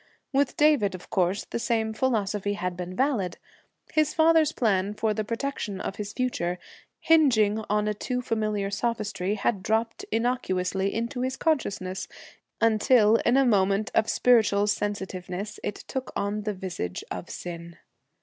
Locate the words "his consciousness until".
11.21-13.17